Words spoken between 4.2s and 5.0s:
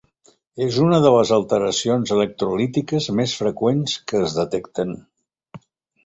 es detecten.